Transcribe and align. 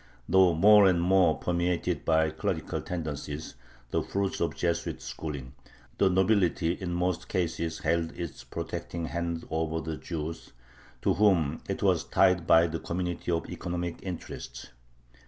Though 0.27 0.55
more 0.55 0.87
and 0.87 0.99
more 0.99 1.37
permeated 1.37 2.05
by 2.05 2.31
clerical 2.31 2.81
tendencies, 2.81 3.53
the 3.91 4.01
fruit 4.01 4.41
of 4.41 4.55
Jesuit 4.55 4.99
schooling, 4.99 5.53
the 5.99 6.09
nobility 6.09 6.71
in 6.71 6.91
most 6.91 7.27
cases 7.29 7.77
held 7.77 8.11
its 8.13 8.43
protecting 8.43 9.05
hand 9.05 9.45
over 9.51 9.79
the 9.79 9.97
Jews, 9.97 10.53
to 11.03 11.13
whom 11.13 11.61
it 11.69 11.83
was 11.83 12.03
tied 12.03 12.47
by 12.47 12.65
the 12.65 12.79
community 12.79 13.29
of 13.29 13.47
economic 13.47 13.99
interests. 14.01 14.69